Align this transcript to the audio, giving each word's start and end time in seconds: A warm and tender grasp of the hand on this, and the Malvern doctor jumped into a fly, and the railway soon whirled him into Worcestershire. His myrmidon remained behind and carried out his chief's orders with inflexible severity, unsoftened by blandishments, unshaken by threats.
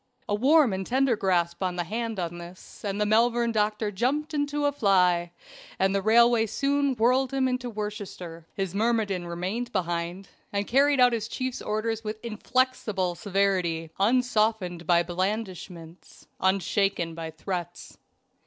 A 0.27 0.33
warm 0.33 0.73
and 0.73 0.83
tender 0.83 1.15
grasp 1.15 1.61
of 1.61 1.75
the 1.75 1.83
hand 1.83 2.19
on 2.19 2.39
this, 2.39 2.83
and 2.83 2.99
the 2.99 3.05
Malvern 3.05 3.51
doctor 3.51 3.91
jumped 3.91 4.33
into 4.33 4.65
a 4.65 4.71
fly, 4.71 5.31
and 5.77 5.93
the 5.93 6.01
railway 6.01 6.47
soon 6.47 6.95
whirled 6.95 7.31
him 7.31 7.47
into 7.47 7.69
Worcestershire. 7.69 8.47
His 8.55 8.73
myrmidon 8.73 9.27
remained 9.27 9.71
behind 9.71 10.29
and 10.51 10.65
carried 10.65 10.99
out 10.99 11.13
his 11.13 11.27
chief's 11.27 11.61
orders 11.61 12.03
with 12.03 12.17
inflexible 12.25 13.13
severity, 13.13 13.91
unsoftened 13.99 14.87
by 14.87 15.03
blandishments, 15.03 16.25
unshaken 16.39 17.13
by 17.13 17.29
threats. 17.29 17.99